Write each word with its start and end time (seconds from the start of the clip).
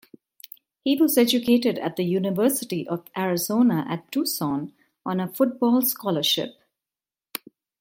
He 0.83 0.99
was 0.99 1.15
educated 1.15 1.77
at 1.77 1.95
the 1.95 2.01
University 2.03 2.87
of 2.87 3.05
Arizona 3.15 3.85
at 3.87 4.11
Tucson 4.11 4.73
on 5.05 5.19
a 5.19 5.27
football 5.31 5.83
scholarship. 5.83 6.59